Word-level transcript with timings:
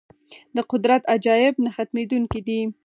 د 0.55 0.57
قدرت 0.71 1.03
عجایب 1.13 1.55
نه 1.65 1.69
ختمېدونکي 1.75 2.39
دي. 2.47 2.59